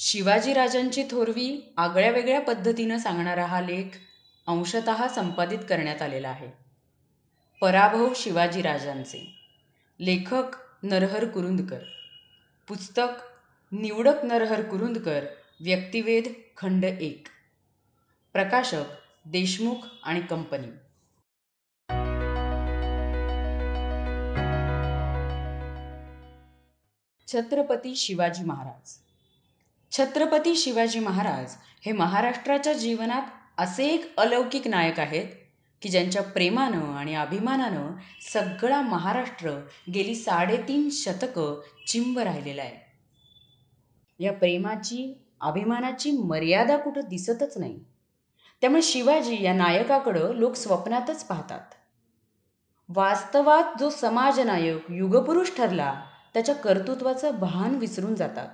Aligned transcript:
शिवाजीराजांची 0.00 1.04
थोरवी 1.10 1.72
आगळ्या 1.76 2.10
वेगळ्या 2.10 2.40
पद्धतीनं 2.40 2.98
सांगणारा 2.98 3.46
हा 3.46 3.60
लेख 3.60 3.96
अंशतः 4.46 5.08
संपादित 5.08 5.58
करण्यात 5.68 6.02
आलेला 6.02 6.28
आहे. 6.28 6.48
पराभव 7.60 8.12
शिवाजीराजांचे. 8.16 9.40
लेखक 10.00 10.56
नरहर 10.82 11.24
कुरुंदकर. 11.28 11.78
पुस्तक 12.68 13.08
निवडक 13.72 14.24
नरहर 14.24 14.62
कुरुंदकर 14.62 15.24
व्यक्तिवेद 15.60 16.24
खंड 16.56 16.84
एक. 16.84 17.26
प्रकाशक 18.32 18.84
देशमुख 19.26 19.76
आणि 20.02 20.20
कंपनी. 20.20 20.66
छत्रपती 27.32 27.96
शिवाजी 27.96 28.44
महाराज. 28.44 29.07
छत्रपती 29.90 30.56
शिवाजी 30.56 30.98
महाराज 30.98 31.54
हे 31.86 31.92
महाराष्ट्राच्या 31.92 32.72
जीवनात 32.72 33.22
असे 33.58 33.86
एक 33.86 34.20
अलौकिक 34.20 34.68
नायक 34.68 35.00
आहेत 35.00 35.26
की 35.82 35.88
ज्यांच्या 35.88 36.22
प्रेमानं 36.22 36.96
आणि 36.96 37.14
अभिमानानं 37.14 37.92
सगळा 38.32 38.80
महाराष्ट्र 38.80 39.50
गेली 39.94 40.14
साडेतीन 40.14 40.88
शतकं 40.92 41.60
चिंब 41.86 42.18
राहिलेला 42.18 42.62
आहे. 42.62 42.88
या 44.24 44.32
प्रेमाची 44.32 45.24
अभिमानाची 45.40 46.10
मर्यादा 46.10 46.76
कुठं 46.76 47.00
दिसतच 47.00 47.58
नाही. 47.58 47.80
त्यामुळे 48.60 48.82
शिवाजी 48.82 49.42
या 49.42 49.52
नायकाकडं 49.52 50.34
लोक 50.34 50.54
स्वप्नातच 50.54 51.24
पाहतात. 51.24 51.60
वास्तवात 52.88 53.78
जो 53.80 53.90
समाजनायक 53.90 54.90
युगपुरुष 54.90 55.50
ठरला 55.56 56.02
त्याच्या 56.34 56.54
कर्तृत्वाचं 56.54 57.30
भान 57.30 57.74
विसरून 57.74 58.14
जातात. 58.14 58.48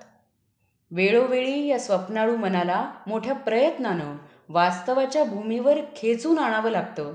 वेळोवेळी 0.90 1.66
या 1.66 1.78
स्वप्नाळू 1.78 2.36
मनाला 2.36 2.92
मोठ्या 3.06 3.34
प्रयत्नानं 3.34 4.16
वास्तवाच्या 4.48 5.24
भूमीवर 5.24 5.78
खेचून 5.96 6.38
आणावं 6.38 6.70
लागतं. 6.70 7.14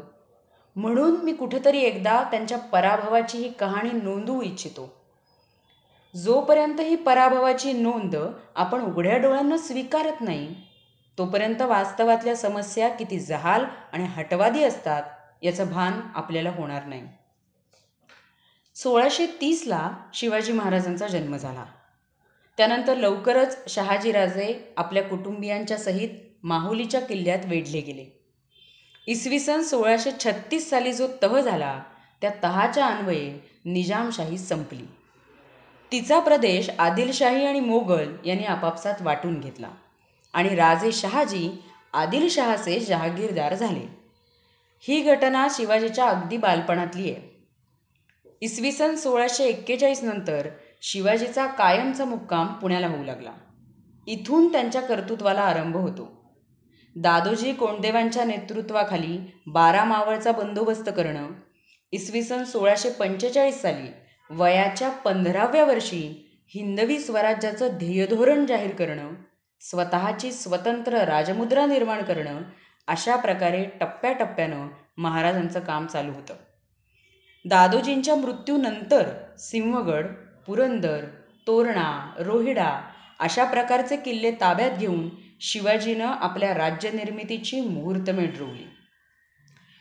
म्हणून 0.76 1.22
मी 1.22 1.34
कुठंतरी 1.34 1.80
एकदा 1.80 2.24
त्यांच्या 2.24 2.58
पराभवाची 2.58 3.38
ही 3.38 3.50
कहाणी 3.50 3.90
नोंदवू 3.92 4.42
इच्छितो. 4.42 4.96
जोपर्यंत 6.16 6.80
ही 6.80 6.96
पराभवाची 6.96 7.74
नोंद 7.74 8.16
आपण 8.56 8.82
उघड्या 8.82 9.18
डोळ्यांना 9.18 9.58
स्वीकारत 9.58 10.22
नाही 10.22 10.56
तोपर्यंत 11.18 11.62
वास्तवातल्या 11.62 12.36
समस्या 12.36 12.90
किती 12.90 13.20
जहाल 13.20 13.66
आणि 13.94 14.04
हटवादी 14.04 14.64
असतात 14.64 15.04
याचं 15.42 15.72
भान 15.72 15.94
आपल्याला 16.16 16.50
होणार 16.50 16.86
नाही. 16.86 17.08
सोळाशे 18.76 19.28
तीसला 19.42 19.92
शिवाजी 20.14 20.52
महाराजांचा 20.52 21.08
जन्म 21.08 21.38
झाला. 21.38 21.66
त्यानंतर 22.60 22.96
लवकरच 22.96 23.58
शहाजीराजे 23.68 24.74
आपल्या 24.78 25.04
कुटुंबियांच्या 25.04 25.78
सहित 25.78 26.10
माहुलीच्या 26.44 27.00
किल्ल्यात 27.02 27.46
वेढले 27.46 27.82
गेले. 27.82 28.06
इसवी 29.08 29.40
सन 29.40 29.62
सोळाशे 29.62 30.12
छत्तीस 30.24 30.70
साली 30.70 30.94
जो 30.94 31.08
तह 31.22 31.40
झाला 31.40 31.84
त्या 32.22 32.32
तहाच्या 32.44 32.86
अन्वये 32.86 33.32
निजामशाही 33.66 34.38
संपली. 34.38 34.86
तिचा 35.92 36.20
प्रदेश 36.20 36.70
आदिलशाही 36.80 37.46
आणि 37.46 37.60
मोगल 37.60 38.14
यांनी 38.26 38.46
आपापसात 38.46 39.02
वाटून 39.02 39.40
घेतला 39.40 39.70
आणि 40.34 40.56
राजे 40.56 40.92
शहाजी 40.92 41.50
आदिलशहाचे 41.94 42.80
जहागीरदार 42.80 43.54
झाले. 43.54 43.88
ही 44.84 45.02
घटना 45.02 45.48
शिवाजीच्या 45.52 46.06
अगदी 46.06 46.38
बालपणातली 46.38 47.12
आहे. 47.12 47.30
इसवी 48.42 48.72
सन 48.72 48.96
सोळाशे 48.96 49.46
एक्केचाळीस 49.46 50.04
नंतर 50.04 50.48
शिवाजीचा 50.82 51.46
कायमचा 51.46 52.06
मुक्काम 52.06 52.48
पुण्याला 52.48 52.88
होऊ 52.88 53.04
लागला. 53.04 53.32
इथून 54.08 54.52
त्यांच्या 54.52 54.82
कर्तृत्वाला 54.82 55.42
आरंभ 55.42 55.78
होतो. 55.78 56.20
दादोजी 56.96 57.54
कोंडदेवांच्या 57.54 58.24
नेतृत्वाखाली 58.24 59.18
बारा 59.48 59.84
मावळचा 59.84 60.32
बंदोबस्त 60.32 60.90
करणं 60.98 61.28
इसवी 61.92 62.24
सन 62.24 62.44
सोळाशे 62.44 62.90
पंचेचाळीस 62.90 63.62
साली 63.62 63.88
वयाच्या 64.30 64.90
पंधराव्या 64.90 65.66
वर्षी 65.66 66.36
हिंदवी 66.56 67.00
स्वराज्याचं 67.00 67.78
ध्येयधोरण 67.78 68.46
जाहीर 68.46 68.76
करणं 68.76 69.12
स्वतःची 69.62 70.32
स्वतंत्र 70.32 70.98
राजमुद्रा 70.98 71.66
निर्माण 71.66 72.04
करणं 72.04 72.42
अशा 72.88 73.16
प्रकारे 73.16 73.66
टप्प्याटप्प्यानं 73.66 74.68
महाराजांचं 74.98 75.60
काम 75.60 75.86
चालू 75.86 76.12
होतं. 76.12 76.34
दादोजींच्या 77.46 78.16
मृत्यूनंतर 78.16 79.10
सिंहगड 79.38 80.06
पुरंदर 80.50 81.06
तोरणा 81.48 82.14
रोहिडा 82.20 82.82
अशा 83.20 83.44
प्रकारचे 83.44 83.98
किल्ले 83.98 84.32
ताब्यात 84.32 84.72
घेऊन 84.72 85.10
शिवाजीनं 85.42 86.06
आपल्या 86.06 86.54
राज्यनिर्मितीची 86.54 87.62
मुहूर्तमेढ 87.62 88.38
रोवली 88.38 88.64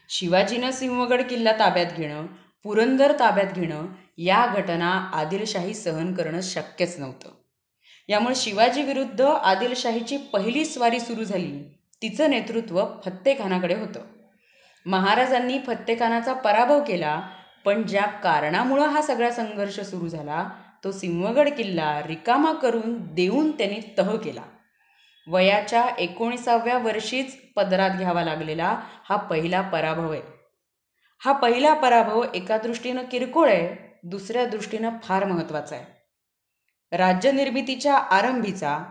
शिवाजीनं 0.08 0.70
सिंहगड 0.70 1.22
किल्ला 1.22 1.52
ताब्यात 1.52 1.86
घेणं 1.96 2.26
पुरंदर 2.62 3.12
ताब्यात 3.20 3.54
घेणं 3.54 3.86
या 4.18 4.46
घटना 4.46 4.90
आदिलशाही 5.14 5.74
सहन 5.74 6.14
करणं 6.14 6.40
शक्यच 6.40 6.98
नव्हतं. 6.98 7.30
यामुळे 8.08 8.34
शिवाजी 8.34 8.82
विरुद्ध 8.82 9.20
आदिलशाहीची 9.20 10.16
पहिली 10.16 10.64
स्वारी 10.64 11.00
सुरू 11.00 11.24
झाली 11.24 11.78
तिचं 12.02 12.30
नेतृत्व 12.30 12.84
फत्तेखानाकडे 13.04 13.74
होतं. 13.74 14.00
महाराजांनी 14.86 15.58
फत्तेखानाचा 15.66 16.32
पराभव 16.32 16.84
केला 16.84 17.20
पण 17.64 17.82
ज्या 17.82 18.06
कारणामुळं 18.06 18.88
हा 18.88 19.02
सगळा 19.02 19.30
संघर्ष 19.30 19.80
सुरू 19.80 20.08
झाला 20.08 20.48
तो 20.84 20.92
सिंहगड 20.92 21.48
किल्ला 21.48 22.02
रिकामा 22.06 22.52
करून 22.52 23.14
देऊन 23.14 23.50
त्यांनी 23.50 23.80
तह 23.98 24.16
केला. 24.16 24.42
वयाच्या 25.26 25.88
एकोणीसाव्या 25.98 26.78
वर्षीच 26.78 27.36
पदरात 27.56 27.91
घ्यावा 27.91 28.24
लागलेला 28.24 28.80
हा 29.08 29.16
पहिला 29.16 29.60
पराभव 29.60 30.12
आहे. 30.12 30.22
हा 31.24 31.32
पहिला 31.32 31.74
पराभव 31.74 32.24
एका 32.34 32.58
दृष्टीनं 32.58 33.02
किरकोळ 33.02 33.48
आहे 33.48 33.76
दुसऱ्या 34.04 34.47
दृष्टीनं 34.47 34.91
फार 35.02 35.24
महत्त्वाचा 35.24 35.76
आहे. 35.76 35.84
राज्यनिर्मितीच्या 36.97 37.94
आरंभीचा 37.94 38.84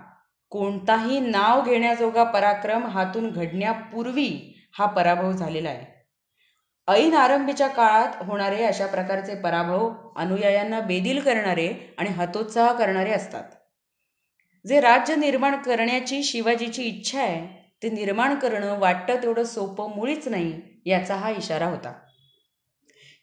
कोणताही 0.49 1.19
नाव 1.19 1.61
घेण्याजोगा 1.61 2.23
पराक्रम 2.23 2.85
हातून 2.85 3.29
घडण्यापूर्वी 3.29 4.53
हा 4.77 4.85
पराभव 4.85 5.31
झालेला 5.31 5.69
आहे. 5.69 5.96
ऐन 6.87 7.13
आरंभीच्या 7.13 7.67
काळात 7.67 8.23
होणारे 8.23 8.63
अशा 8.63 8.85
प्रकारचे 8.85 9.35
पराभव 9.35 9.89
अनुयायांना 10.15 10.79
बेदिल 10.79 11.19
करणारे 11.19 11.93
आणि 11.97 12.09
हतोत्साह 12.09 12.73
करणारे 12.73 13.11
असतात. 13.11 13.43
जे 14.65 14.79
राज्य 14.79 15.15
निर्माण 15.15 15.55
करण्याची 15.55 16.23
शिवाजीची 16.23 16.83
इच्छा 16.83 17.21
आहे 17.21 17.45
ते 17.83 17.89
निर्माण 17.89 18.35
करणं 18.35 18.79
वाटतं 18.79 19.21
तेवढं 19.23 19.43
सोपं 19.43 19.95
मुळीच 19.95 20.27
नाही 20.27 20.53
याचा 20.85 21.15
हा 21.15 21.29
इशारा 21.29 21.65
होता. 21.65 21.93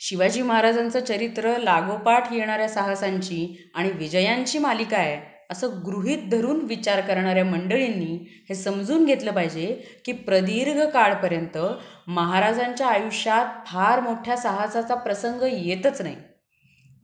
शिवाजी 0.00 0.42
महाराजांचं 0.42 1.00
चरित्र 1.00 1.56
लागोपाठ 1.58 2.32
येणाऱ्या 2.32 2.68
साहसांची 2.68 3.70
आणि 3.74 3.90
विजयांची 3.90 4.58
मालिका 4.58 4.96
आहे 4.96 5.33
असं 5.54 5.68
गृहीत 5.86 6.30
धरून 6.30 6.60
विचार 6.60 7.00
करणाऱ्या 7.00 7.44
मंडळींनी 7.44 8.44
हे 8.48 8.54
समजून 8.54 9.04
घेतलं 9.04 9.32
पाहिजे 9.32 10.00
की 10.04 10.12
प्रदीर्घ 10.12 10.88
काळपर्यंत 10.88 11.58
महाराजांच्या 12.06 12.86
आयुष्यात 12.86 13.66
फार 13.66 14.00
मोठ्या 14.00 14.36
साहसाचा 14.36 14.94
प्रसंग 14.94 15.42
येतच 15.42 16.02
नाही. 16.02 16.16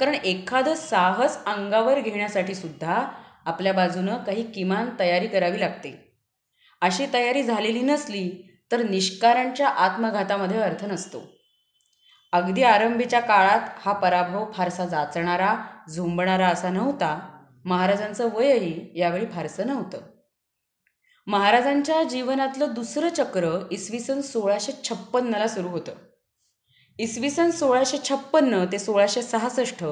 कारण 0.00 0.14
एखादं 0.14 0.74
साहस 0.74 1.44
अंगावर 1.44 2.00
घेण्यासाठी 2.00 2.54
सुद्धा 2.54 3.08
आपल्या 3.44 3.72
बाजूनं 3.72 4.16
काही 4.16 4.52
किमान 4.52 4.90
तयारी 4.98 5.26
करावी 5.26 5.60
लागते. 5.60 6.12
अशी 6.80 7.06
तयारी 7.12 7.42
झालेली 7.42 7.80
नसली 7.80 8.52
तर 8.72 8.82
निष्कारणच्या 8.82 9.68
आत्मघातामध्ये 9.68 10.60
अर्थ 10.60 10.84
नसतो. 10.84 11.22
अगदी 12.32 12.62
आरंभीच्या 12.62 13.20
काळात 13.20 13.60
हा 13.86 13.92
पराभव 13.92 14.52
फारसा 14.52 14.86
जाचणारा 14.86 15.56
झुंबणारा 15.94 16.48
असा 16.48 16.70
नव्हता. 16.70 17.29
महाराजांचं 17.64 18.28
वयही 18.34 19.00
यावेळी 19.00 19.26
फारसं 19.26 19.66
नव्हतं. 19.66 19.98
महाराजांच्या 21.26 22.02
जीवनातलं 22.02 22.72
दुसरं 22.74 23.08
चक्र 23.08 23.58
इसवी 23.70 24.00
सन 24.00 24.20
सोळाशे 24.20 24.72
छप्पन्नला 24.84 25.48
सुरू 25.48 25.68
होतं. 25.68 25.92
इसवी 26.98 27.30
सन 27.30 27.50
सोळाशे 27.50 27.98
छप्पन्न 28.08 28.64
ते 28.72 28.78
सोळाशे 28.78 29.22
सहासष्ट 29.22 29.84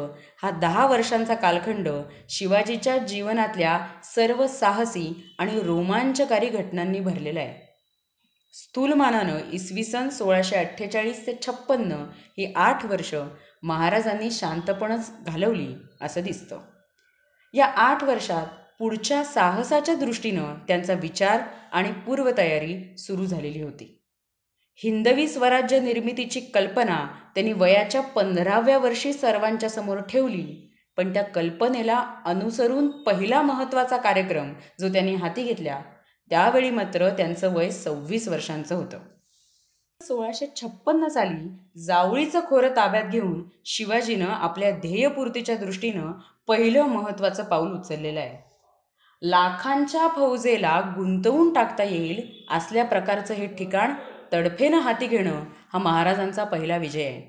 हा 0.42 0.50
दहा 0.50 0.86
वर्षांचा 0.86 1.34
कालखंड 1.34 1.88
शिवाजीच्या 2.28 2.96
जीवनातल्या 2.98 3.78
सर्व 4.04 4.46
साहसी 4.46 5.34
आणि 5.38 5.60
रोमांचकारी 5.60 6.48
घटनांनी 6.48 7.00
भरलेला 7.00 7.40
आहे. 7.40 7.54
स्थूलमानानं 8.54 9.38
इसवी 9.52 9.84
सन 9.84 10.08
सोळाशे 10.08 10.56
अठ्ठेचाळीस 10.56 11.26
ते 11.26 11.38
छप्पन्न 11.46 12.04
ही 12.38 12.52
आठ 12.56 12.84
वर्ष 12.84 13.14
महाराजांनी 13.62 14.30
शांतपणच 14.30 15.10
घालवली 15.26 15.74
असं 16.00 16.22
दिसतं. 16.22 16.60
या 17.54 17.66
आठ 17.66 18.04
वर्षात 18.04 18.46
पुढच्या 18.78 19.24
साहसाच्या 19.24 19.94
दृष्टीनं 19.94 20.54
त्यांचा 20.68 20.94
विचार 20.94 21.40
आणि 21.72 21.92
पूर्वतयारी 21.92 22.96
सुरू 22.98 23.26
झालेली 23.26 23.62
होती. 23.62 23.94
हिंदवी 24.74 25.28
स्वराज्य 25.28 25.80
निर्मितीची 25.80 26.40
कल्पना 26.40 27.06
त्यांनी 27.34 27.52
वयाच्या 27.52 28.00
पंधराव्या 28.00 28.78
वर्षी 28.78 29.12
सर्वांच्या 29.12 29.70
समोर 29.70 29.98
ठेवली 30.00 30.64
पण 30.96 31.12
त्या 31.12 31.22
कल्पनेला 31.22 32.22
अनुसरून 32.24 32.88
पहिला 32.88 33.42
महत्त्वाचा 33.42 33.96
कार्यक्रम 33.96 34.52
जो 34.80 34.88
त्यांनी 34.88 35.14
हाती 35.14 35.44
घेतला 35.44 35.82
त्यावेळी 36.30 36.70
मात्र 36.70 37.08
त्यांचं 37.08 37.54
वय 37.54 37.70
सव्वीस 37.70 38.28
वर्षांचं 38.28 38.74
होतं. 38.74 38.98
सोळाशे 40.02 40.46
छप्पन्न 40.56 41.08
साली 41.08 41.48
जावळीचं 41.84 42.40
खोरं 42.48 42.76
ताब्यात 42.76 43.04
घेऊन 43.04 43.42
शिवाजीनं 43.64 44.26
आपल्या 44.26 44.70
ध्येयपूर्तीच्या 44.70 45.56
दृष्टीनं 45.56 46.12
पहिलं 46.48 46.82
महत्त्वाचं 46.82 47.44
पाऊल 47.44 47.72
उचललेलं 47.72 48.20
आहे. 48.20 48.36
लाखांच्या 49.22 50.08
फौजेला 50.08 50.80
गुंतवून 50.96 51.52
टाकता 51.52 51.84
येईल 51.84 52.44
असल्या 52.50 52.84
प्रकारचं 52.84 53.34
हे 53.34 53.46
ठिकाण 53.46 53.94
तडफेनं 54.32 54.78
हाती 54.78 55.06
घेणं 55.06 55.42
हा 55.72 55.78
महाराजांचा 55.78 56.44
पहिला 56.44 56.76
विजय 56.76 57.04
आहे. 57.04 57.22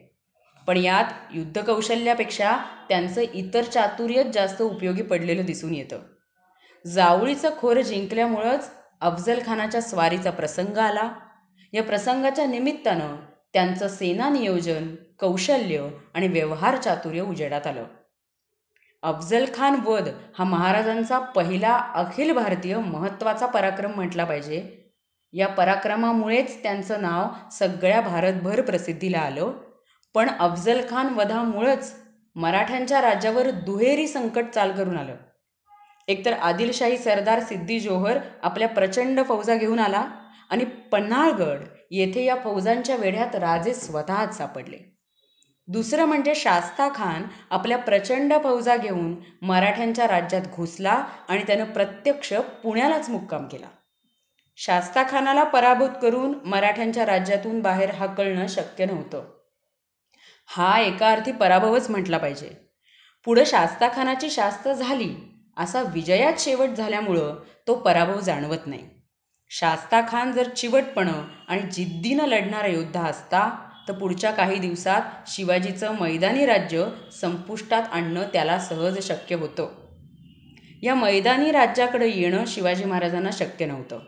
पण 0.67 0.77
यात 0.77 1.13
युद्धकौशल्यापेक्षा 1.33 2.57
त्यांचं 2.89 3.21
इतर 3.21 3.61
चातुर्यच 3.61 4.27
जास्त 4.27 4.61
उपयोगी 4.61 5.01
पडलेलं 5.01 5.45
दिसून 5.45 5.73
येतं. 5.73 5.99
जावळीचं 6.85 7.49
खोर 7.57 7.81
जिंकल्यामुळंच 7.81 8.71
अफजल 9.01 9.39
खानाच्या 9.45 9.81
स्वारीचा 9.81 10.31
प्रसंग 10.31 10.77
आला 10.77 11.09
या 11.73 11.83
प्रसंगाच्या 11.83 12.45
निमित्तानं 12.45 13.15
त्यांचं 13.53 13.87
सेना 13.87 14.29
नियोजन 14.29 14.95
कौशल्य 15.19 15.89
आणि 16.13 16.27
व्यवहार 16.27 16.77
चातुर्य 16.77 17.21
उजेडात 17.21 17.67
आलं. 17.67 17.83
अफजल 19.03 19.45
खान 19.53 19.75
वध 19.85 20.09
हा 20.37 20.43
महाराजांचा 20.43 21.19
पहिला 21.19 21.75
अखिल 21.95 22.31
भारतीय 22.31 22.77
महत्त्वाचा 22.77 23.45
पराक्रम 23.45 23.91
म्हटला 23.91 24.25
पाहिजे. 24.25 24.85
या 25.33 25.47
पराक्रमामुळेच 25.47 26.63
त्यांचं 26.63 27.01
नाव 27.01 27.49
सगळ्या 27.51 28.01
भारतभर 28.01 28.61
प्रसिद्धीला 28.61 29.19
आलं. 29.19 29.51
पण 30.15 30.29
अफजल 30.29 30.81
खान 30.89 31.07
वधामुळंच 31.07 31.93
मराठ्यांच्या 32.35 33.01
राज्यावर 33.01 33.49
दुहेरी 33.49 34.07
संकट 34.07 34.45
चाल 34.45 34.71
करून 34.71 34.97
आलं. 34.97 35.15
एकतर 36.07 36.33
आदिलशाही 36.33 36.97
सरदार 36.97 37.39
सिद्धी 37.39 37.79
जोहर 37.79 38.17
आपल्या 38.43 38.67
प्रचंड 38.67 39.19
फौजा 39.27 39.55
घेऊन 39.55 39.79
आला 39.79 40.05
आणि 40.49 40.65
पन्हाळगड 40.65 41.59
येथे 41.91 42.25
या 42.25 42.35
फौजांच्या 42.43 42.95
वेढ्यात 42.95 43.35
राजे 43.35 43.73
स्वतःच 43.73 44.37
सापडले. 44.37 44.99
दुसरं 45.67 46.05
म्हणजे 46.05 46.35
शास्ता 46.35 46.89
खान 46.95 47.23
आपल्या 47.49 47.77
प्रचंड 47.77 48.33
फौजा 48.43 48.77
घेऊन 48.77 49.15
मराठ्यांच्या 49.41 50.07
राज्यात 50.07 50.41
घुसला 50.55 51.05
आणि 51.27 51.43
त्यानं 51.47 51.63
प्रत्यक्ष 51.63 52.33
पुण्यालाच 52.33 53.09
मुक्काम 53.09 53.47
केला. 53.47 53.67
शास्ता 54.55 55.03
खानाला 55.09 55.43
पराभूत 55.43 55.89
करून 56.01 56.39
मराठ्यांच्या 56.45 57.05
राज्यातून 57.05 57.61
बाहेर 57.61 57.91
हाकलणं 57.91 58.47
शक्य 58.47 58.85
नव्हतं. 58.85 59.23
हा 60.45 60.79
एका 60.79 61.11
अर्थी 61.11 61.31
पराभवच 61.31 61.89
म्हटला 61.89 62.17
पाहिजे. 62.17 62.49
पुढं 63.25 63.43
शास्ता 63.45 63.87
खानाची 63.95 64.29
झाली 64.73 65.15
असा 65.57 65.81
विजयात 65.81 66.33
शेवट 66.39 66.69
झाल्यामुळं 66.69 67.39
तो 67.67 67.75
पराभव 67.75 68.19
जाणवत 68.19 68.67
नाही. 68.67 68.98
शास्ता 69.49 70.01
खान 70.01 70.31
जर 70.31 70.47
चिवटपणं 70.49 71.23
आणि 71.47 71.61
जिद्दीनं 71.61 72.25
लढणारा 72.25 72.67
योद्धा 72.67 73.01
असता 73.01 73.49
तर 73.87 73.93
पुढच्या 73.93 74.31
काही 74.31 74.59
दिवसात 74.59 75.01
शिवाजीचं 75.27 75.95
मैदानी 75.99 76.45
राज्य 76.45 76.85
संपुष्टात 77.21 77.83
आणणं 77.91 78.23
त्याला 78.33 78.59
सहज 78.59 78.99
शक्य 79.07 79.35
होतं. 79.35 79.69
या 80.83 80.95
मैदानी 80.95 81.51
राज्याकडे 81.51 82.07
येणं 82.09 82.45
शिवाजी 82.47 82.83
महाराजांना 82.83 83.29
शक्य 83.31 83.65
नव्हतं. 83.65 83.99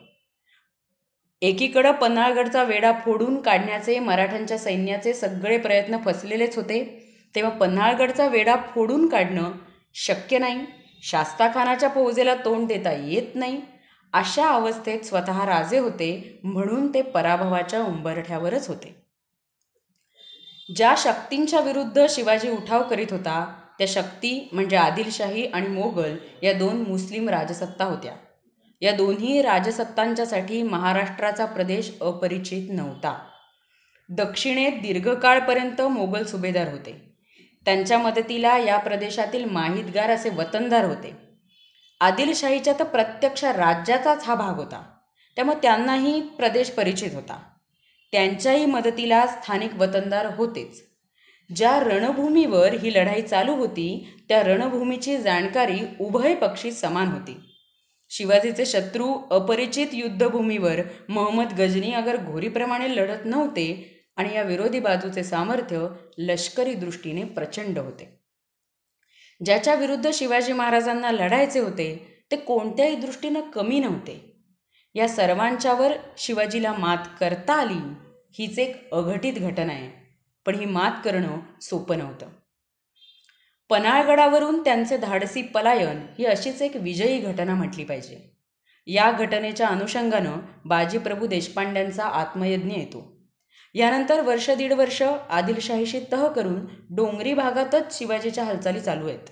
एकीकडं 1.42 1.92
पन्हाळगडचा 1.92 2.64
वेढा 2.64 2.92
फोडून 2.92 3.42
काढण्याचे 3.42 4.00
मराठ्यांच्या 4.00 4.58
सैन्याचे 4.58 5.14
सगळे 5.14 5.58
प्रयत्न 5.58 5.98
फसलेलेच 5.98 6.56
होते 6.56 6.84
तेव्हा 7.36 7.52
पन्हाळगडचा 7.52 8.28
वेढा 8.28 8.56
फोडून 8.76 9.08
काढणं 9.08 9.52
शक्य 9.94 10.38
नाही 10.38 10.66
शास्ताखानाच्या 11.04 11.90
फौजेला 11.90 12.36
तोंड 12.36 12.68
देता 12.68 12.92
येत 12.92 13.36
नाही 13.36 13.62
अशा 14.14 14.48
अवस्थेत 14.48 15.00
स्वतः 15.00 15.46
राजे 15.46 15.78
होते 15.78 16.40
म्हणून 16.44 16.94
ते 16.94 17.02
पराभवाच्या 17.02 17.84
उंबरठ्यावरच 17.84 18.68
होते. 18.68 19.06
ज्या 20.76 20.96
शक्तींच्या 20.98 21.60
विरुद्ध 21.60 22.06
शिवाजी 22.10 22.50
उठाव 22.50 22.84
करीत 22.84 23.08
होता 23.12 23.56
त्या 23.78 23.88
शक्ती 23.90 24.50
म्हणजे 24.54 24.76
आदिलशाही 24.76 25.46
आणि 25.46 25.68
मोगल 25.68 26.18
या 26.44 26.54
दोन 26.54 26.84
मुस्लिम 26.88 27.30
राजसत्ता 27.30 27.86
होत्या. 27.86 28.14
या 28.82 28.92
दोन्ही 28.92 29.42
राजसत्तांच्यासाठी 29.42 30.64
महाराष्ट्राचा 30.64 31.46
प्रदेश 31.46 31.92
अपरिचित 32.02 32.70
नव्हता. 32.72 33.28
दक्षिणेत 34.10 34.72
दीर्घकाळपर्यंत 34.72 35.82
मोगल 35.82 36.24
सुभेदार 36.24 36.68
होते. 36.68 37.16
त्यांच्या 37.66 37.98
मदतीला 37.98 38.58
या 38.58 38.78
प्रदेशातील 38.78 39.46
माहितगार 39.46 40.10
असे 40.10 40.30
वतनदार 40.30 40.86
होते. 40.86 41.31
आदिलशाहीच्या 42.02 42.74
तर 42.80 42.84
प्रत्यक्ष 42.84 43.44
राज्याचाच 43.44 44.24
हा 44.24 44.36
भाग 44.36 44.56
होता. 44.56 44.84
त्यामुळे 45.36 45.58
त्यांनाही 45.62 46.22
प्रदेश 46.22 46.70
परिचित 46.70 47.10
होता. 47.14 47.40
त्यांच्याही 48.12 48.66
मदतीला 48.66 49.28
स्थानिक 49.28 49.76
वतनदार 49.76 50.26
होतेच. 50.36 50.84
ज्या 51.56 51.80
रणभूमीवर 51.80 52.74
ही 52.74 52.94
लढाई 52.94 53.22
चालू 53.22 53.56
होती 53.56 54.14
त्या 54.30 54.44
रणभूमीची 54.44 55.18
जाणकारी 55.18 55.80
उभय 56.00 56.36
पक्षी 56.36 56.72
समान 56.72 57.08
होती. 57.08 57.38
शिवाजीचे 58.10 58.66
शत्रू 58.66 59.14
अपरिचित 59.32 59.88
युद्धभूमीवर 59.94 60.80
मोहम्मद 61.10 61.54
गजनी 61.54 61.92
अगर 61.92 62.18
घोरीप्रमाणे 62.18 62.96
लढत 62.96 63.26
नव्हते 63.26 63.98
आणि 64.18 64.36
या 64.36 64.42
विरोधी 64.42 64.80
बाजूचे 64.80 65.24
सामर्थ्य 65.24 65.88
लष्करी 66.18 66.74
दृष्टीने 66.74 67.24
प्रचंड 67.24 67.80
होते. 67.80 68.21
ज्याच्या 69.46 69.76
विरुद्ध 69.76 70.10
शिवाजी 70.14 70.54
महाराजांना 70.54 71.12
लढायचे 71.12 71.60
होते 71.60 72.18
ते 72.32 72.36
कोणत्याही 72.36 72.96
दृष्टीनं 72.96 73.42
कमी 73.42 73.80
नव्हते. 73.80 74.38
या 74.96 75.10
सर्वांच्यावर 75.10 75.92
शिवाजीला 76.18 76.74
मात 76.74 76.98
करता 77.20 77.54
आली 77.54 77.94
हीच 78.40 78.60
एक 78.60 78.94
अघटित 78.94 79.34
घटना 79.34 79.74
आहे. 79.74 80.02
पण 80.46 80.56
ही 80.56 80.66
मात 80.66 80.92
करणं 81.06 81.62
सोपं 81.62 81.98
नव्हतं. 81.98 82.28
पनाळगडावरून 83.70 84.64
त्यांचे 84.64 84.98
धाडसी 84.98 85.42
पलायन 85.42 86.06
ही 86.20 86.26
अशीच 86.26 86.62
एक 86.62 86.76
विजयी 86.76 87.18
घटना 87.18 87.56
म्हटली 87.56 87.84
पाहिजे. 87.84 88.38
या 88.88 89.12
घटनेच्या 89.12 89.68
अनुषंगानं 89.68 90.38
बाजीप्रभू 90.66 91.28
देशपांड्यांचा 91.28 92.06
आत्मयज्ञ 92.06 92.74
येतो. 92.74 93.11
यानंतर 93.74 94.22
वर्ष 94.22 94.50
दीड 94.50 94.74
वर्ष 94.74 95.02
आदिलशाहीशी 95.30 96.00
तह 96.12 96.28
करून 96.28 96.66
डोंगरी 96.90 97.34
भागातच 97.34 97.98
शिवाजीच्या 97.98 98.44
हालचाली 98.44 98.80
चालू 98.80 99.08
आहेत. 99.08 99.30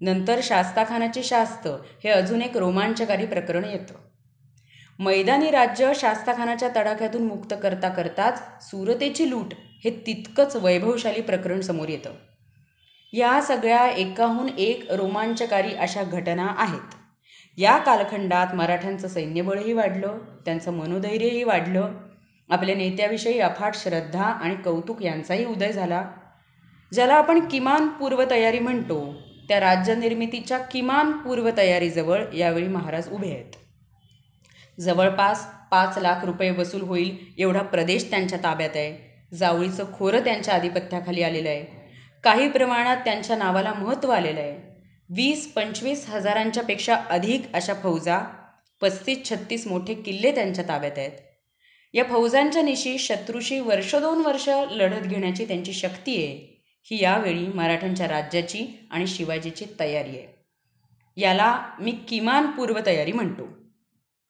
नंतर 0.00 0.40
शास्ताखानाची 0.42 1.22
शास्त 1.22 1.68
हे 2.04 2.08
अजून 2.08 2.42
एक 2.42 2.56
रोमांचकारी 2.56 3.26
प्रकरण 3.26 3.64
येतं. 3.64 3.94
मैदानी 4.98 5.50
राज्य 5.50 5.92
शास्ताखानाच्या 5.94 6.68
तडाख्यातून 6.76 7.22
मुक्त 7.22 7.54
करता 7.62 7.88
करताच 7.88 8.64
सुरतेची 8.70 9.30
लूट 9.30 9.54
हे 9.84 9.90
तितकंच 9.90 10.56
वैभवशाली 10.56 11.20
प्रकरण 11.20 11.60
समोर 11.60 11.88
येतं. 11.88 12.10
या 13.12 13.40
सगळ्या 13.42 13.90
एकाहून 13.90 14.48
एक 14.58 14.92
रोमांचकारी 14.92 15.74
अशा 15.74 16.02
घटना 16.02 16.54
आहेत. 16.58 16.94
या 17.56 17.78
कालखंडात 17.78 18.54
मराठ्यांचं 18.54 19.08
सैन्यबळही 19.08 19.72
वाढलं 19.72 20.18
त्यांचं 20.44 20.72
मनोधैर्यही 20.72 21.44
वाढलं 21.44 21.92
आपल्या 22.50 22.74
नेत्याविषयी 22.74 23.38
अफाट 23.38 23.74
श्रद्धा 23.74 24.24
आणि 24.24 24.54
कौतुक 24.54 25.02
यांचाही 25.02 25.44
उदय 25.44 25.72
झाला. 25.72 26.10
ज्याला 26.92 27.14
आपण 27.14 27.48
किमान 27.48 27.88
पूर्वतयारी 27.88 28.58
म्हणतो 28.58 29.14
त्या 29.48 29.60
राज्यनिर्मितीच्या 29.60 30.58
किमान 30.58 31.12
पूर्वतयारीजवळ 31.12 32.24
यावेळी 32.34 32.68
महाराज 32.68 33.08
उभे 33.08 33.30
आहेत. 33.30 33.56
जवळपास 34.80 35.46
पाच 35.70 35.98
लाख 35.98 36.24
रुपये 36.24 36.50
वसूल 36.50 36.80
होईल 36.80 37.16
एवढा 37.38 37.62
प्रदेश 37.62 38.10
त्यांच्या 38.10 38.38
ताब्यात 38.42 38.70
आहे. 38.74 39.14
जावळीचं 39.36 39.84
खोरं 39.98 40.24
त्यांच्या 40.24 40.54
आधिपत्याखाली 40.54 41.22
आलेलं 41.22 41.48
आहे. 41.48 41.64
काही 42.24 42.48
प्रमाणात 42.50 42.96
त्यांच्या 42.96 43.36
नावाला 43.36 43.72
महत्त्व 43.72 44.10
आलेलं 44.10 44.40
आहे. 44.40 44.74
वीस 45.10 45.52
पंचवीस 45.52 46.08
हजारांच्यापेक्षा 46.08 46.94
अधिक 46.94 47.42
अशा 47.54 47.74
फौजा 47.74 48.18
पस्तीस 48.80 49.30
छत्तीस 49.30 49.66
मोठे 49.66 49.94
किल्ले 49.94 50.34
त्यांच्या 50.34 50.64
ताब्यात 50.68 50.98
आहेत. 50.98 51.10
या 51.94 52.04
फौजांच्या 52.04 52.62
निशी 52.62 52.98
शत्रूशी 52.98 53.60
वर्ष 53.60 53.94
दोन 53.94 54.18
वर्ष 54.18 54.48
लढत 54.70 55.06
घेण्याची 55.06 55.44
त्यांची 55.44 55.72
शक्ती 55.72 56.16
आहे. 56.16 56.62
ही 56.82 57.02
यावेळी 57.02 57.46
मराठ्यांच्या 57.46 58.08
राज्याची 58.08 58.88
आणि 58.90 59.06
शिवाजीची 59.06 59.64
तयारी 59.80 60.08
आहे. 60.08 60.44
याला 61.16 61.62
मी 61.80 61.90
किमान 61.90 62.46
पूर्वतयारी 62.46 63.12
म्हणतो. 63.12 63.48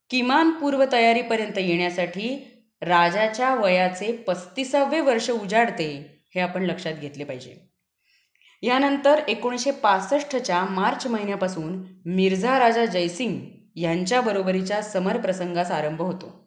किमान 0.09 0.51
पूर्वतयारीपर्यंत 0.51 1.57
येण्यासाठी 1.57 2.47
राजाच्या 2.81 3.55
वयाचे 3.55 4.11
पस्तीसावे 4.11 4.99
वर्ष 4.99 5.29
उजाडते 5.29 6.21
हे 6.35 6.41
आपण 6.41 6.63
लक्षात 6.63 6.93
घेतले 6.93 7.23
पाहिजे. 7.23 7.55
यानंतर 8.61 9.21
एकोणीसशे 9.27 9.71
पासष्टच्या 9.71 10.65
मार्च 10.65 11.07
महिन्यापासून 11.07 11.83
मिर्झा 12.05 12.59
राजा 12.59 12.85
जयसिंग 12.85 13.39
यांच्या 13.75 14.21
बरोबरीच्या 14.21 14.81
समरप्रसंगास 14.81 15.71
आरंभ 15.71 16.01
होतो. 16.01 16.44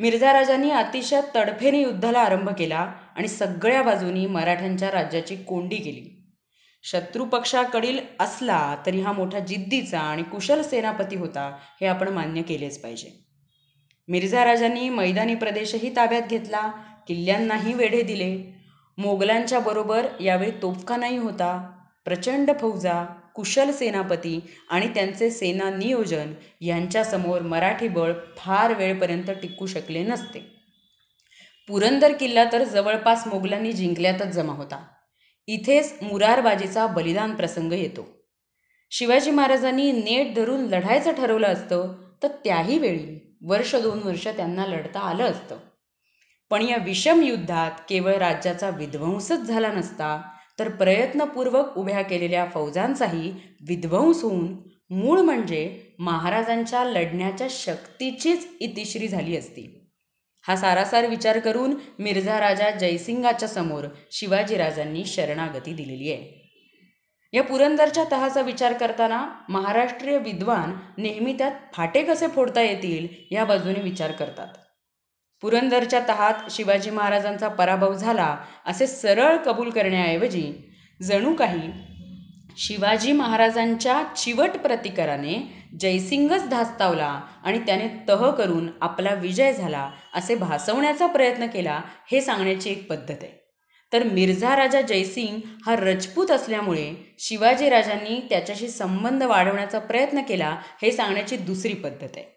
मिर्झा 0.00 0.32
राजांनी 0.32 0.70
अतिशय 0.70 1.20
तडफेने 1.36 1.80
युद्धाला 1.80 2.18
आरंभ 2.18 2.50
केला 2.50 2.92
आणि 3.16 3.28
सगळ्या 3.28 3.82
बाजूनी 3.82 4.26
मराठ्यांच्या 4.26 4.90
राज्याची 4.90 5.36
कोंडी 5.36 5.76
केली. 5.76 6.32
शत्रुपक्षाकडील 6.82 7.98
असला 8.20 8.76
तरी 8.86 9.00
हा 9.00 9.12
मोठा 9.12 9.38
जिद्दीचा 9.38 10.00
आणि 10.00 10.22
कुशल 10.22 10.62
सेनापती 10.62 11.16
होता 11.16 11.56
हे 11.80 11.86
आपण 11.86 12.08
मान्य 12.08 12.42
केलेच 12.42 12.80
पाहिजे. 12.80 13.26
मिर्झा 14.08 14.44
राजांनी 14.44 14.88
मैदानी 14.88 15.34
प्रदेशही 15.34 15.96
ताब्यात 15.96 16.22
घेतला 16.22 16.72
किल्ल्यांनाही 17.08 17.74
वेढे 17.74 18.02
दिले. 18.02 18.56
मोगलांच्या 18.98 19.60
बरोबर 19.60 20.06
यावेळी 20.20 20.50
तोफखानाही 20.50 21.16
होता 21.16 21.70
प्रचंड 22.04 22.50
फौजा 22.60 23.06
कुशल 23.36 23.70
सेनापती 23.70 24.40
आणि 24.70 24.88
त्यांचे 24.88 25.30
सेना 25.30 25.70
नियोजन 25.70 26.32
यांच्यासमोर 26.60 27.40
मराठी 27.40 27.88
बळ 27.88 28.12
फार 28.36 28.74
वेळपर्यंत 28.74 29.30
टिकू 29.30 29.66
शकले 29.66 30.02
नसते. 30.02 30.40
पुरंदर 31.68 32.12
किल्ला 32.12 32.44
तर 32.52 32.64
जवळपास 32.64 33.26
मोगलांनी 33.26 33.72
जिंकल्यातच 33.72 34.26
जमा 34.26 34.52
होता. 34.52 34.86
इथेच 35.46 35.94
मुरारबाजीचा 36.02 36.86
बलिदान 36.86 37.34
प्रसंग 37.34 37.72
येतो. 37.72 38.08
शिवाजी 38.90 39.30
महाराजांनी 39.30 39.92
नेट 39.92 40.34
धरून 40.34 40.66
लढायचं 40.66 41.12
ठरवलं 41.12 41.46
असतं 41.46 41.94
तर 42.22 42.28
त्याही 42.28 42.78
वेळी 42.78 43.36
वर्ष 43.42 43.74
दोन 43.74 43.98
वर्ष 44.02 44.28
त्यांना 44.28 44.66
लढता 44.66 45.00
आलं 45.00 45.24
असतं. 45.24 45.58
पण 46.50 46.62
या 46.62 46.76
विषम 46.76 47.22
युद्धात 47.22 47.70
केवळ 47.88 48.12
राज्याचा 48.12 48.70
विध्वंसच 48.70 49.40
झाला 49.40 49.72
नसता 49.72 50.22
तर 50.58 50.68
प्रयत्नपूर्वक 50.68 51.78
उभ्या 51.78 52.02
केलेल्या 52.02 52.46
फौजांचाही 52.54 53.32
विध्वंस 53.60 54.22
होऊन 54.22 54.56
मूळ 54.90 55.20
म्हणजे 55.20 55.80
महाराजांच्या 55.98 56.84
लढण्याच्या 56.84 57.46
शक्तीचीच 57.50 58.48
इतिश्री 58.60 59.08
झाली 59.08 59.36
असती. 59.36 59.82
हा 60.42 60.56
सारासार 60.56 61.06
विचार 61.06 61.38
करून 61.38 61.74
मिर्झा 61.98 62.40
राजा 62.40 62.70
जयसिंगाच्या 62.70 63.48
समोर 63.48 63.84
शिवाजीराजांनी 64.10 65.04
शरणागती 65.04 65.72
दिलेली 65.72 66.12
आहे. 66.12 66.46
या 67.32 67.42
पुरंदरच्या 67.42 68.04
तहाचा 68.12 68.40
विचार 68.40 68.72
करताना 68.72 69.28
महाराष्ट्रीय 69.48 70.18
विद्वान 70.18 70.72
नेहमी 70.98 71.32
त्यात 71.32 71.50
फाटे 71.74 72.02
कसे 72.02 72.28
फोडता 72.28 72.62
येतील 72.62 73.06
या 73.30 73.44
बाजूने 73.44 73.80
विचार 73.80 74.12
करतात. 74.12 74.48
पुरंदरच्या 75.46 76.00
तहात 76.08 76.34
शिवाजी 76.50 76.90
महाराजांचा 76.90 77.48
पराभव 77.48 77.94
झाला 77.94 78.36
असे 78.66 78.86
सरळ 78.86 79.36
कबूल 79.36 79.70
करण्याऐवजी 79.70 80.52
जणू 81.02 81.34
काही 81.34 81.70
शिवाजी 82.56 83.12
महाराजांच्या 83.12 84.02
चिवट 84.16 84.50
प्रतिकाराने 84.50 85.34
जयसिंगच 85.80 86.48
धास्तावला 86.48 87.20
आणि 87.44 87.58
त्याने 87.58 87.88
तह 88.08 88.30
करून 88.30 88.68
आपला 88.80 89.14
विजय 89.14 89.52
झाला 89.52 89.90
असे 90.14 90.34
भासवण्याचा 90.34 91.06
प्रयत्न 91.06 91.46
केला 91.46 91.80
हे 92.10 92.20
सांगण्याची 92.20 92.70
एक 92.70 92.90
पद्धत 92.90 93.16
आहे. 93.22 93.32
तर 93.92 94.02
मिर्झा 94.02 94.56
राजा 94.56 94.80
जयसिंग 94.80 95.40
हा 95.66 95.76
रजपूत 95.76 96.30
असल्यामुळे 96.30 96.92
शिवाजीराजांनी 97.18 98.20
त्याच्याशी 98.30 98.68
संबंध 98.68 99.22
वाढवण्याचा 99.22 99.78
प्रयत्न 99.78 100.20
केला 100.20 100.56
हे 100.82 100.92
सांगण्याची 100.92 101.36
दुसरी 101.36 101.74
पद्धत 101.74 102.08
आहे. 102.16 102.35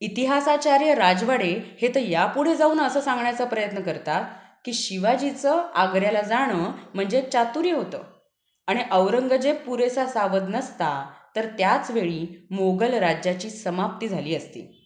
इतिहासाचार्य 0.00 0.94
राजवाडे 0.94 1.76
हे 1.82 1.94
तर 1.94 2.00
यापुढे 2.00 2.54
जाऊन 2.54 2.80
असं 2.80 3.00
सांगण्याचा 3.00 3.44
प्रयत्न 3.44 3.80
करतात 3.80 4.24
की 4.64 4.72
शिवाजीचं 4.72 5.66
आग्र्याला 5.74 6.20
जाणं 6.20 6.72
म्हणजे 6.94 7.22
चातुर्य 7.22 7.72
होतं. 7.72 8.02
आणि 8.66 8.82
औरंगजेब 8.90 9.56
पुरेसा 9.56 10.06
सावध 10.06 10.42
नसता 10.48 11.10
तर 11.36 11.46
त्याच 11.46 11.90
वेळी 11.90 12.46
मोगल 12.50 12.94
राज्याची 12.94 13.50
समाप्ती 13.50 14.08
झाली 14.08 14.34
असती. 14.34 14.84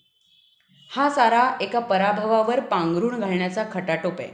हा 0.97 1.11
सारा 1.11 1.53
एका 1.61 1.79
पराभवावर 1.79 2.61
पांघरून 2.61 3.21
घालण्याचा 3.21 3.65
खटाटोप 3.73 4.21
आहे. 4.21 4.29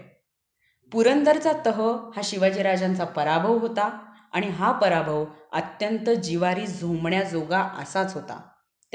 पुरंदरचा 0.93 1.53
तह 1.67 1.83
हा 2.17 2.21
शिवाजीराजांचा 2.25 3.05
पराभव 3.05 3.59
होता 3.59 3.99
आणि 4.33 4.49
हा 4.49 4.73
पराभव 4.73 5.25
अत्यंत 5.53 6.11
जिवारी 6.11 6.67
झोंबण्याजोगा 6.67 7.61
असाच 7.61 8.15
होता. 8.15 8.41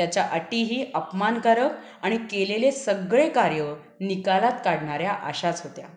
त्याच्या 0.01 0.24
अटीही 0.24 0.86
अपमानकारक 0.93 1.72
आणि 2.01 2.17
केलेले 2.17 2.72
सगळे 2.72 3.29
कार्य 3.29 3.74
निकालात 4.00 4.51
काढणाऱ्या 4.65 5.12
अशाच 5.12 5.62
होत्या. 5.63 5.88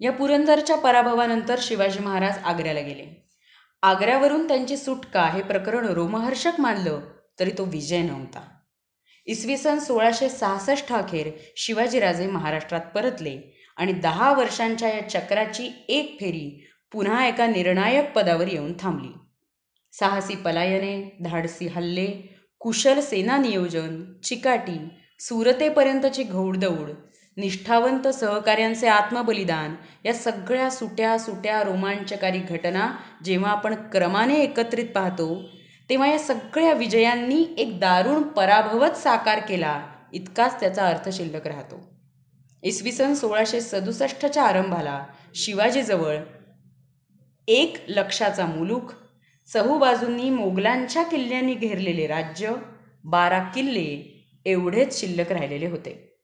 या 0.00 0.12
पुरंदरच्या 0.12 0.76
पराभवानंतर 0.76 1.58
शिवाजी 1.62 1.98
महाराज 1.98 2.38
आग्र्याला 2.38 2.80
गेले. 2.80 3.28
आग्र्यावरून 3.82 4.48
त्यांची 4.48 4.76
सुटका 4.76 5.22
हे 5.22 5.42
प्रकरण 5.42 5.84
रोमहर्षक 5.84 6.52
मानलं 6.58 7.00
तरी 7.40 7.50
तो 7.58 7.64
विजय 7.64 8.02
नव्हता. 8.02 8.48
इसवी 9.26 9.56
सन 9.56 9.78
सोळाशे 9.78 10.28
सहासष्ट 10.28 10.92
अखेर 10.92 11.30
शिवाजीराजे 11.56 12.26
महाराष्ट्रात 12.26 12.80
परतले 12.80 13.64
आणि 13.76 13.92
दहा 13.92 14.32
वर्षांच्या 14.32 14.88
या 14.88 15.08
चक्राची 15.08 15.84
एक 15.88 16.16
फेरी 16.20 16.66
पुन्हा 16.92 17.26
एका 17.26 17.46
निर्णायक 17.46 18.12
पदावर 18.12 18.48
येऊन 18.48 18.72
थांबली. 18.80 19.08
साहसी 19.92 20.34
पलायने 20.34 21.16
धाडसी 21.24 21.66
हल्ले 21.66 22.36
कुशल 22.60 23.00
सेना 23.00 23.36
नियोजन 23.36 24.02
चिकाटी 24.24 24.78
सुरतेपर्यंतची 25.20 26.22
घौडदौड 26.22 26.90
निष्ठावंत 27.36 28.08
सहकार्यांचे 28.08 28.86
आत्मबलिदान 28.86 29.74
या 30.04 30.14
सगळ्या 30.14 30.70
सुट्या 30.70 31.18
सुट्या 31.18 31.62
रोमांचकारी 31.62 32.38
घटना 32.38 32.90
जेव्हा 33.24 33.50
आपण 33.50 33.74
क्रमाने 33.74 34.34
एकत्रित 34.34 34.88
पाहतो 34.94 35.42
तेव्हा 35.90 36.08
या 36.08 36.18
सगळ्या 36.18 36.72
विजयांनी 36.72 37.44
एक 37.58 37.78
दारुण 37.80 38.22
पराभवच 38.22 39.02
साकार 39.02 39.38
केला 39.38 39.80
इतकाच 40.12 40.60
त्याचा 40.60 40.86
अर्थ 40.86 41.08
शिल्लक 41.08 41.46
राहतो. 41.46 41.80
इसवी 42.62 42.92
सन 42.92 43.14
सोळाशे 43.14 43.60
सदुसष्टच्या 43.60 44.42
आरंभाला 44.42 45.04
शिवाजीजवळ 45.34 46.16
एक 47.48 47.76
लक्षाचा 47.88 48.46
मुलूक 48.46 48.92
चहूबाजूंनी 49.54 50.30
मोगलांच्या 50.30 51.02
किल्ल्यांनी 51.02 51.54
घेरलेले 51.54 52.06
राज्य 52.06 52.52
बारा 53.04 53.38
किल्ले 53.38 54.20
एवढेच 54.46 55.00
शिल्लक 55.00 55.32
राहिलेले 55.32 55.66
होते. 55.66 56.18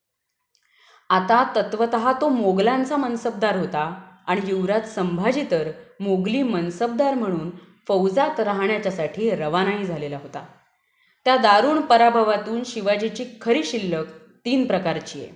आता 1.11 1.45
तत्वत 1.57 1.97
तो 2.21 2.29
मोगलांचा 2.29 2.97
मनसबदार 2.97 3.57
होता 3.57 4.01
आणि 4.27 4.41
युवराज 4.47 4.89
संभाजी 4.89 5.45
तर 5.51 5.71
मोगली 6.01 6.43
मनसबदार 6.43 7.15
म्हणून 7.15 7.51
फौजात 7.89 8.41
राहण्याच्यासाठी 8.41 9.31
रवानाही 9.31 9.85
झालेला 9.85 10.17
होता. 10.17 10.47
त्या 11.25 11.37
दारुण 11.37 11.81
पराभवातून 11.81 12.63
शिवाजीची 12.67 13.25
खरी 13.41 13.65
शिल्लक 13.65 14.07
तीन 14.45 14.67
प्रकारची 14.67 15.21
आहे. 15.21 15.33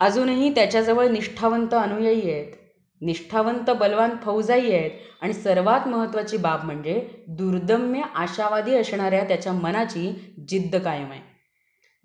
अजूनही 0.00 0.54
त्याच्याजवळ 0.54 1.08
निष्ठावंत 1.08 1.74
अनुयायी 1.74 2.32
आहेत. 2.32 2.52
निष्ठावंत 3.00 3.70
बलवान 3.70 4.10
फौजाई 4.22 4.72
आहेत. 4.72 4.90
आणि 5.22 5.32
सर्वात 5.32 5.88
महत्त्वाची 5.88 6.36
बाब 6.36 6.64
म्हणजे 6.64 7.24
दुर्दम्य 7.28 8.00
आशावादी 8.14 8.74
असणाऱ्या 8.74 9.24
त्याच्या 9.24 9.52
मनाची 9.52 10.34
जिद्द 10.48 10.76
कायम 10.76 11.10
आहे. 11.10 11.30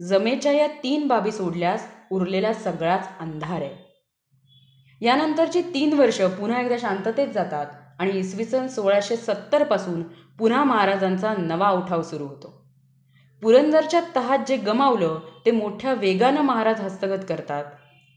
जमेच्या 0.08 0.52
या 0.52 0.68
तीन 0.68 1.08
बाबी 1.08 1.32
सोडल्यास 1.32 1.88
उरलेला 2.12 2.54
सगळाच 2.54 3.10
अंधार 3.20 3.62
आहे. 3.62 3.86
यानंतरची 5.02 5.62
तीन 5.62 5.94
वर्ष 5.94 6.22
पुन्हा 6.22 6.62
एकदा 6.62 6.76
शांततेत 6.80 7.28
जातात 7.28 7.66
आणि 8.00 8.12
इसवी 8.12 8.46
सन 8.46 8.68
सोळाशे 8.68 9.16
सत्तरपासून 9.16 10.04
पुन्हा 10.40 10.64
महाराजांचा 10.64 11.34
नवा 11.38 11.70
उठाव 11.70 12.02
सुरू 12.02 12.26
होतो. 12.26 12.66
पुरंदरच्या 13.42 14.02
तहात 14.16 14.40
जे 14.48 14.58
गमावलं 14.58 15.20
ते 15.46 15.52
मोठ्या 15.52 15.94
वेगानं 15.94 16.42
महाराज 16.42 16.82
हस्तगत 16.82 17.24
करतात. 17.30 17.66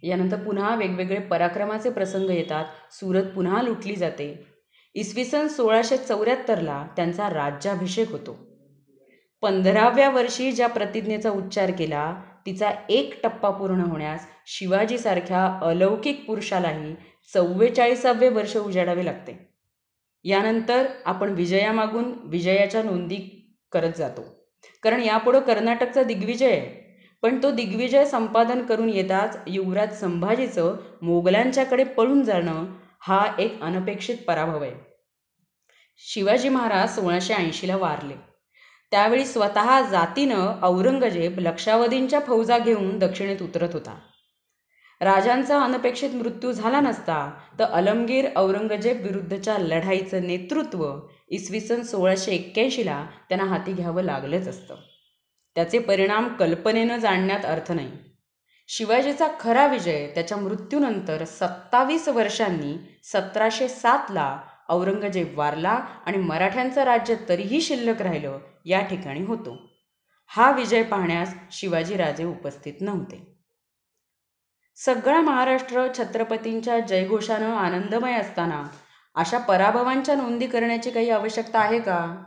यानंतर 0.03 0.37
पुन्हा 0.37 0.75
वेगवेगळे 0.75 1.19
पराक्रमाचे 1.19 1.91
प्रसंग 1.91 2.31
येतात. 2.31 2.65
सुरत 2.91 3.23
पुन्हा 3.23 3.63
लुटली 3.63 3.95
जाते. 3.95 4.47
इसवी 4.95 5.25
सन 5.25 5.47
सोळाशे 5.47 5.97
चौऱ्याहत्तरला 5.97 6.87
त्यांचा 6.97 7.31
राज्याभिषेक 7.31 8.11
होतो. 8.11 8.49
पंधराव्या 9.43 10.11
वर्षी 10.11 10.53
ज्या 10.53 10.67
प्रतिज्ञेचा 10.67 11.31
उच्चार 11.31 11.71
केला 11.71 12.23
तिचा 12.47 12.71
एक 12.89 13.21
टप्पा 13.23 13.51
पूर्ण 13.51 13.81
होण्यास 13.81 14.21
शिवाजीसारख्या 14.47 15.59
अलौकिक 15.63 16.25
पुरुषालाही 16.27 16.95
चव्वेचाळीसावे 17.35 18.29
वर्ष 18.29 18.57
उजाडावे 18.57 19.05
लागते. 19.05 19.49
यानंतर 20.25 20.87
आपण 21.05 21.29
विजयामागून 21.29 22.15
विजयाच्या 22.25 22.83
नोंदी 22.83 23.51
करत 23.73 23.93
जातो. 23.99 24.25
कारण 24.83 25.01
यापुढं 25.01 25.41
कर्नाटकचा 25.41 26.03
दिग्विजय 26.03 26.51
आहे. 26.51 26.88
पण 27.23 27.43
तो 27.43 27.51
दिग्विजय 27.51 28.05
संपादन 28.05 28.63
करून 28.63 28.89
येताच 28.89 29.39
युवराज 29.47 30.01
संभाजीचं 30.01 30.77
मोगलांच्याकडे 31.03 31.85
पळून 31.85 32.23
जाणं 32.23 32.65
हा 33.01 33.27
एक 33.39 33.63
अनपेक्षित 33.63 34.17
पराभव 34.27 34.63
आहे. 34.63 34.73
शिवाजी 35.97 36.49
महाराज 36.49 36.95
सोळाशे 36.95 37.35
ऐंशीला 37.35 37.77
वारले. 37.77 38.15
त्यावेळी 38.91 39.27
स्वतः 39.27 39.81
जातीनं 39.91 40.53
औरंगजेब 40.63 41.39
लक्षावधींच्या 41.39 42.21
फौजा 42.21 42.59
घेऊन 42.59 42.99
दक्षिणेत 42.99 43.43
उतरत 43.43 43.69
होता. 43.73 43.99
राजांचा 45.01 45.61
अनपेक्षित 45.61 46.11
मृत्यू 46.11 46.53
झाला 46.53 46.81
नसता 46.81 47.31
तर 47.59 47.65
अलमगीर 47.65 48.29
औरंगजेब 48.37 49.03
विरुद्धच्या 49.03 49.59
लढाईचं 49.59 50.27
नेतृत्व 50.27 50.99
इसवी 51.29 51.61
सन 51.61 51.83
सोळाशे 51.83 52.33
एक्क्याऐंशीला 52.33 53.07
त्यांना 53.29 53.47
हाती 53.47 53.73
घ्यावं 53.73 54.03
लागलंच 54.03 54.49
असतं. 54.49 54.75
त्याचे 55.59 55.79
परिणाम 55.79 56.29
कल्पनेनं 56.29 56.97
जाणण्यात 56.97 57.45
अर्थ 57.45 57.73
नाही. 57.73 57.93
शिवाजीचा 58.69 59.29
खरा 59.41 59.67
विजय 59.67 60.11
त्याच्या 60.15 60.39
मृत्यूनंतर 60.39 61.25
सत्तावीस 61.25 62.09
वर्षांनी 62.09 63.01
सतराशे 63.05 63.69
सातला 63.69 64.41
औरंगजेब 64.69 65.39
वारला 65.39 65.81
आणि 66.07 66.19
मराठ्यांचं 66.19 66.83
राज्य 66.83 67.15
तरीही 67.29 67.61
शिल्लक 67.61 68.03
राहिलं 68.03 68.39
या 68.65 68.81
ठिकाणी 68.81 69.25
होतो. 69.25 69.57
हा 70.27 70.51
विजय 70.51 70.83
पाहण्यास 70.83 71.35
शिवाजीराजे 71.53 72.25
उपस्थित 72.25 72.75
नव्हते. 72.81 73.37
सगळा 74.75 75.21
महाराष्ट्र 75.21 75.87
छत्रपतींच्या 75.99 76.81
जयघोषानं 76.81 77.57
आनंदमय 77.57 78.13
असताना 78.13 78.65
अशा 79.15 79.39
पराभवांच्या 79.39 80.15
नोंदी 80.15 80.47
करण्याची 80.47 80.91
काही 80.91 81.11
आवश्यकता 81.11 81.59
आहे 81.59 81.81
का? 81.81 82.23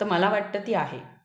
तर 0.00 0.04
मला 0.04 0.30
वाटतं 0.30 0.58
ती 0.66 0.74
आहे. 0.74 1.19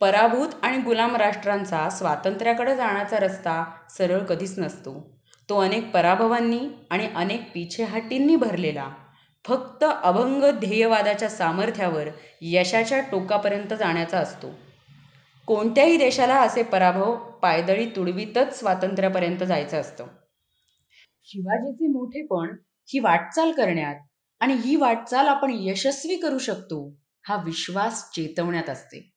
पराभूत 0.00 0.48
आणि 0.62 0.78
गुलाम 0.78 1.16
राष्ट्रांचा 1.16 1.88
स्वातंत्र्याकडे 1.90 2.76
जाण्याचा 2.76 3.18
रस्ता 3.18 3.64
सरळ 3.90 4.18
कधीच 4.18 4.58
नसतो. 4.58 5.12
तो 5.48 5.60
अनेक 5.60 5.90
पराभवांनी 5.90 6.68
आणि 6.90 7.08
अनेक 7.14 7.52
पिछेहाटींनी 7.54 8.36
भरलेला. 8.36 8.88
फक्त 9.44 9.84
अभंग 9.84 10.44
ध्येयवादाच्या 10.44 11.28
सामर्थ्यावर 11.28 12.08
यशाच्या 12.40 13.00
टोकापर्यंत 13.00 13.74
जाण्याचा 13.74 14.18
असतो. 14.18 14.50
कोणत्याही 15.46 15.96
देशाला 15.96 16.34
असे 16.34 16.62
पराभव 16.62 17.14
पायदळी 17.14 17.86
तुडवीतच 17.86 18.58
स्वातंत्र्यापर्यंत 18.58 19.44
जायचं 19.44 19.80
असतं. 19.80 20.06
शिवाजीचे 21.24 21.86
मोठेपण 21.86 22.56
ही 22.88 22.98
वाटचाल 22.98 23.52
करण्यात 23.52 23.94
आणि 24.40 24.54
ही 24.54 24.76
वाटचाल 24.76 25.28
आपण 25.28 25.50
यशस्वी 25.54 26.16
करू 26.16 26.38
शकतो 26.38 26.96
हा 27.28 27.42
विश्वास 27.44 28.10
चेतवण्यात 28.10 28.70
असते. 28.70 29.15